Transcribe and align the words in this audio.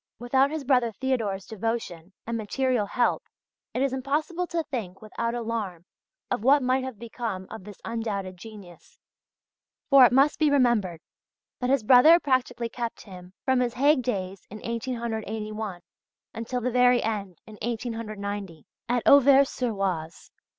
Without 0.17 0.49
his 0.49 0.63
brother 0.63 0.91
Theodor's 0.91 1.45
devotion 1.45 2.11
and 2.25 2.35
material 2.35 2.87
help 2.87 3.21
it 3.71 3.83
is 3.83 3.93
impossible 3.93 4.47
to 4.47 4.63
think 4.63 4.99
without 4.99 5.35
alarm 5.35 5.85
of 6.31 6.43
what 6.43 6.63
might 6.63 6.83
have 6.83 6.97
become 6.97 7.45
of 7.51 7.63
this 7.65 7.79
undoubted 7.85 8.35
genius. 8.35 8.97
For 9.91 10.03
it 10.03 10.11
must 10.11 10.39
be 10.39 10.49
remembered 10.49 11.01
that 11.59 11.69
his 11.69 11.83
brother 11.83 12.19
practically 12.19 12.67
kept 12.67 13.01
him 13.01 13.33
from 13.45 13.59
his 13.59 13.75
Hague 13.75 14.01
days 14.01 14.47
in 14.49 14.57
1881 14.61 15.81
until 16.33 16.61
the 16.61 16.71
very 16.71 17.03
end 17.03 17.37
in 17.45 17.59
1890, 17.61 18.65
at 18.89 19.05
Auvers 19.07 19.51
sur 19.51 19.71
Oise. 19.71 20.31